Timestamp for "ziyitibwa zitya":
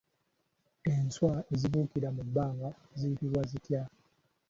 2.97-3.81